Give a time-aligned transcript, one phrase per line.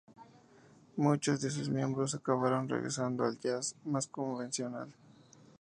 [0.95, 4.91] Muchos de sus miembros acabaron regresando al jazz más convencional.